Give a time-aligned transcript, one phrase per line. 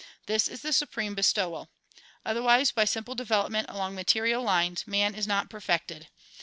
[0.25, 1.69] This is the supreme bestowal.
[2.25, 6.07] Otherwise, by simple development along material lines man is not perfected.